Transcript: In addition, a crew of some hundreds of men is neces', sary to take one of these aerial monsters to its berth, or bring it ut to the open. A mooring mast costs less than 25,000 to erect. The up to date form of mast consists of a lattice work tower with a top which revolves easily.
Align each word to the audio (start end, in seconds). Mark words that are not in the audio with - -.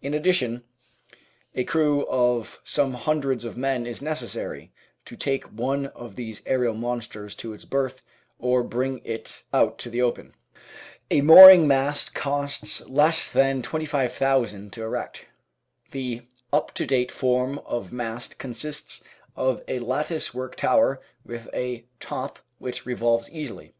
In 0.00 0.14
addition, 0.14 0.64
a 1.54 1.62
crew 1.62 2.06
of 2.08 2.58
some 2.64 2.94
hundreds 2.94 3.44
of 3.44 3.58
men 3.58 3.84
is 3.84 4.00
neces', 4.00 4.28
sary 4.32 4.72
to 5.04 5.14
take 5.14 5.44
one 5.48 5.88
of 5.88 6.16
these 6.16 6.40
aerial 6.46 6.72
monsters 6.72 7.36
to 7.36 7.52
its 7.52 7.66
berth, 7.66 8.00
or 8.38 8.62
bring 8.62 9.02
it 9.04 9.42
ut 9.52 9.76
to 9.80 9.90
the 9.90 10.00
open. 10.00 10.34
A 11.10 11.20
mooring 11.20 11.68
mast 11.68 12.14
costs 12.14 12.80
less 12.86 13.28
than 13.28 13.60
25,000 13.60 14.72
to 14.72 14.82
erect. 14.82 15.26
The 15.90 16.22
up 16.50 16.72
to 16.76 16.86
date 16.86 17.12
form 17.12 17.58
of 17.66 17.92
mast 17.92 18.38
consists 18.38 19.04
of 19.36 19.60
a 19.68 19.80
lattice 19.80 20.32
work 20.32 20.56
tower 20.56 21.02
with 21.26 21.50
a 21.52 21.84
top 22.00 22.38
which 22.56 22.86
revolves 22.86 23.28
easily. 23.30 23.74